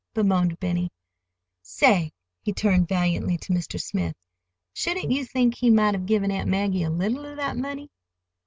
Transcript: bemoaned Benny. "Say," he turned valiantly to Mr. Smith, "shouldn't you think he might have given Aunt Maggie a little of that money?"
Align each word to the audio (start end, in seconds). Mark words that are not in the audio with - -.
bemoaned 0.15 0.59
Benny. 0.59 0.89
"Say," 1.61 2.11
he 2.41 2.51
turned 2.53 2.87
valiantly 2.87 3.37
to 3.37 3.53
Mr. 3.53 3.79
Smith, 3.79 4.15
"shouldn't 4.73 5.11
you 5.11 5.23
think 5.25 5.53
he 5.53 5.69
might 5.69 5.93
have 5.93 6.07
given 6.07 6.31
Aunt 6.31 6.49
Maggie 6.49 6.81
a 6.81 6.89
little 6.89 7.23
of 7.23 7.37
that 7.37 7.55
money?" 7.55 7.91